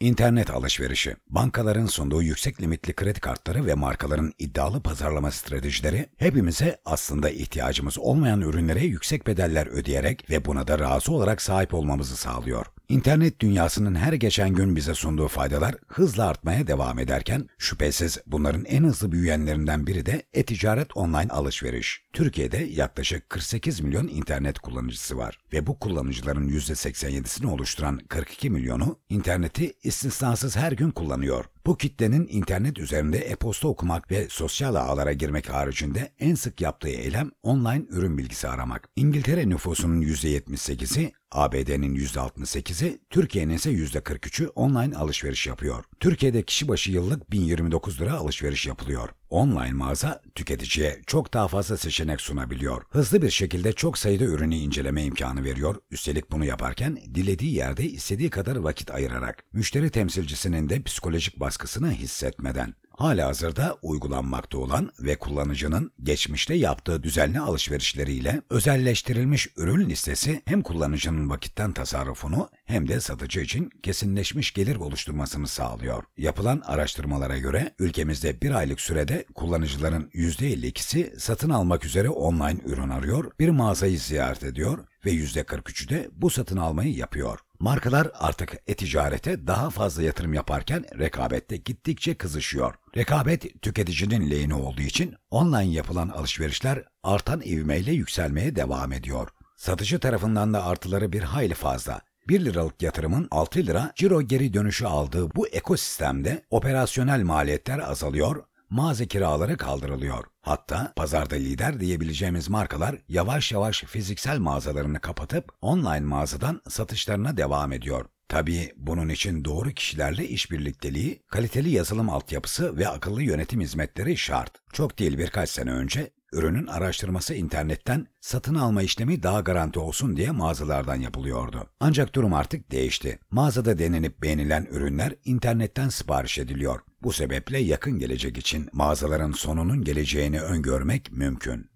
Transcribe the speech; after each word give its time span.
İnternet 0.00 0.50
alışverişi, 0.50 1.16
bankaların 1.28 1.86
sunduğu 1.86 2.22
yüksek 2.22 2.62
limitli 2.62 2.92
kredi 2.92 3.20
kartları 3.20 3.66
ve 3.66 3.74
markaların 3.74 4.32
iddialı 4.38 4.82
pazarlama 4.82 5.30
stratejileri 5.30 6.06
hepimize 6.16 6.78
aslında 6.84 7.30
ihtiyacımız 7.30 7.98
olmayan 7.98 8.40
ürünlere 8.40 8.84
yüksek 8.84 9.26
bedeller 9.26 9.66
ödeyerek 9.66 10.30
ve 10.30 10.44
buna 10.44 10.68
da 10.68 10.78
razı 10.78 11.12
olarak 11.12 11.42
sahip 11.42 11.74
olmamızı 11.74 12.16
sağlıyor. 12.16 12.66
İnternet 12.88 13.40
dünyasının 13.40 13.94
her 13.94 14.12
geçen 14.12 14.50
gün 14.50 14.76
bize 14.76 14.94
sunduğu 14.94 15.28
faydalar 15.28 15.74
hızla 15.88 16.26
artmaya 16.26 16.66
devam 16.66 16.98
ederken 16.98 17.48
şüphesiz 17.58 18.18
bunların 18.26 18.64
en 18.64 18.84
hızlı 18.84 19.12
büyüyenlerinden 19.12 19.86
biri 19.86 20.06
de 20.06 20.22
e-ticaret 20.34 20.96
online 20.96 21.28
alışveriş. 21.30 22.02
Türkiye'de 22.12 22.56
yaklaşık 22.56 23.30
48 23.30 23.80
milyon 23.80 24.08
internet 24.08 24.58
kullanıcısı 24.58 25.16
var 25.16 25.38
ve 25.52 25.66
bu 25.66 25.78
kullanıcıların 25.78 26.48
%87'sini 26.48 27.46
oluşturan 27.46 27.98
42 28.08 28.50
milyonu 28.50 28.98
interneti 29.08 29.72
istisnasız 29.82 30.56
her 30.56 30.72
gün 30.72 30.90
kullanıyor. 30.90 31.44
Bu 31.66 31.76
kitlenin 31.76 32.28
internet 32.30 32.78
üzerinde 32.78 33.18
e-posta 33.18 33.68
okumak 33.68 34.10
ve 34.10 34.26
sosyal 34.28 34.74
ağlara 34.74 35.12
girmek 35.12 35.50
haricinde 35.50 36.12
en 36.18 36.34
sık 36.34 36.60
yaptığı 36.60 36.88
eylem 36.88 37.30
online 37.42 37.84
ürün 37.88 38.18
bilgisi 38.18 38.48
aramak. 38.48 38.88
İngiltere 38.96 39.48
nüfusunun 39.48 40.02
%78'i, 40.02 41.12
ABD'nin 41.32 41.96
%68'i, 41.96 42.98
Türkiye'nin 43.10 43.54
ise 43.54 43.70
%43'ü 43.70 44.48
online 44.48 44.96
alışveriş 44.96 45.46
yapıyor. 45.46 45.84
Türkiye'de 46.00 46.42
kişi 46.42 46.68
başı 46.68 46.92
yıllık 46.92 47.30
1029 47.30 48.00
lira 48.00 48.12
alışveriş 48.12 48.66
yapılıyor. 48.66 49.08
Online 49.30 49.72
mağaza 49.72 50.22
tüketiciye 50.34 51.00
çok 51.06 51.34
daha 51.34 51.48
fazla 51.48 51.76
seçenek 51.76 52.20
sunabiliyor. 52.20 52.82
Hızlı 52.90 53.22
bir 53.22 53.30
şekilde 53.30 53.72
çok 53.72 53.98
sayıda 53.98 54.24
ürünü 54.24 54.54
inceleme 54.54 55.04
imkanı 55.04 55.44
veriyor. 55.44 55.76
Üstelik 55.90 56.32
bunu 56.32 56.44
yaparken 56.44 56.98
dilediği 57.14 57.54
yerde 57.54 57.84
istediği 57.84 58.30
kadar 58.30 58.56
vakit 58.56 58.90
ayırarak. 58.90 59.44
Müşteri 59.52 59.90
temsilcisinin 59.90 60.68
de 60.68 60.82
psikolojik 60.82 61.40
baskısını 61.40 61.90
hissetmeden. 61.92 62.74
Hala 62.90 63.28
hazırda 63.28 63.78
uygulanmakta 63.82 64.58
olan 64.58 64.90
ve 65.00 65.16
kullanıcının 65.16 65.92
geçmişte 66.02 66.54
yaptığı 66.54 67.02
düzenli 67.02 67.40
alışverişleriyle 67.40 68.42
özelleştirilmiş 68.50 69.48
ürün 69.56 69.90
listesi 69.90 70.42
hem 70.44 70.62
kullanıcının 70.62 71.30
vakitten 71.30 71.72
tasarrufunu 71.72 72.48
hem 72.66 72.88
de 72.88 73.00
satıcı 73.00 73.40
için 73.40 73.70
kesinleşmiş 73.82 74.52
gelir 74.52 74.76
oluşturmasını 74.76 75.48
sağlıyor. 75.48 76.04
Yapılan 76.16 76.62
araştırmalara 76.64 77.38
göre 77.38 77.74
ülkemizde 77.78 78.40
bir 78.40 78.50
aylık 78.50 78.80
sürede 78.80 79.24
kullanıcıların 79.34 80.10
%52'si 80.14 81.20
satın 81.20 81.50
almak 81.50 81.84
üzere 81.84 82.08
online 82.08 82.60
ürün 82.64 82.88
arıyor, 82.88 83.30
bir 83.38 83.48
mağazayı 83.48 83.98
ziyaret 83.98 84.44
ediyor 84.44 84.78
ve 85.04 85.10
%43'ü 85.10 85.88
de 85.88 86.08
bu 86.12 86.30
satın 86.30 86.56
almayı 86.56 86.94
yapıyor. 86.94 87.38
Markalar 87.60 88.10
artık 88.14 88.54
e-ticarete 88.66 89.46
daha 89.46 89.70
fazla 89.70 90.02
yatırım 90.02 90.34
yaparken 90.34 90.84
rekabette 90.98 91.56
gittikçe 91.56 92.14
kızışıyor. 92.14 92.74
Rekabet 92.96 93.62
tüketicinin 93.62 94.30
lehine 94.30 94.54
olduğu 94.54 94.82
için 94.82 95.14
online 95.30 95.72
yapılan 95.72 96.08
alışverişler 96.08 96.84
artan 97.02 97.40
ivmeyle 97.40 97.92
yükselmeye 97.92 98.56
devam 98.56 98.92
ediyor. 98.92 99.28
Satıcı 99.56 99.98
tarafından 99.98 100.54
da 100.54 100.64
artıları 100.64 101.12
bir 101.12 101.22
hayli 101.22 101.54
fazla. 101.54 102.00
1 102.28 102.44
liralık 102.44 102.82
yatırımın 102.82 103.28
6 103.30 103.58
lira 103.58 103.92
ciro 103.96 104.22
geri 104.22 104.54
dönüşü 104.54 104.86
aldığı 104.86 105.34
bu 105.34 105.48
ekosistemde 105.48 106.42
operasyonel 106.50 107.22
maliyetler 107.22 107.78
azalıyor, 107.78 108.44
mağaza 108.70 109.04
kiraları 109.04 109.56
kaldırılıyor. 109.56 110.24
Hatta 110.40 110.92
pazarda 110.96 111.34
lider 111.34 111.80
diyebileceğimiz 111.80 112.48
markalar 112.48 112.96
yavaş 113.08 113.52
yavaş 113.52 113.84
fiziksel 113.84 114.38
mağazalarını 114.38 115.00
kapatıp 115.00 115.52
online 115.60 116.00
mağazadan 116.00 116.60
satışlarına 116.68 117.36
devam 117.36 117.72
ediyor. 117.72 118.06
Tabii 118.28 118.72
bunun 118.76 119.08
için 119.08 119.44
doğru 119.44 119.70
kişilerle 119.70 120.28
işbirlikteliği, 120.28 121.22
kaliteli 121.26 121.70
yazılım 121.70 122.10
altyapısı 122.10 122.76
ve 122.76 122.88
akıllı 122.88 123.22
yönetim 123.22 123.60
hizmetleri 123.60 124.16
şart. 124.16 124.52
Çok 124.72 124.98
değil 124.98 125.18
birkaç 125.18 125.50
sene 125.50 125.70
önce 125.70 126.10
ürünün 126.32 126.66
araştırması 126.66 127.34
internetten 127.34 128.06
satın 128.20 128.54
alma 128.54 128.82
işlemi 128.82 129.22
daha 129.22 129.40
garanti 129.40 129.78
olsun 129.78 130.16
diye 130.16 130.30
mağazalardan 130.30 130.96
yapılıyordu. 130.96 131.66
Ancak 131.80 132.14
durum 132.14 132.34
artık 132.34 132.70
değişti. 132.70 133.18
Mağazada 133.30 133.78
denenip 133.78 134.22
beğenilen 134.22 134.66
ürünler 134.70 135.14
internetten 135.24 135.88
sipariş 135.88 136.38
ediliyor. 136.38 136.80
Bu 137.02 137.12
sebeple 137.12 137.58
yakın 137.58 137.98
gelecek 137.98 138.38
için 138.38 138.68
mağazaların 138.72 139.32
sonunun 139.32 139.84
geleceğini 139.84 140.40
öngörmek 140.40 141.12
mümkün. 141.12 141.75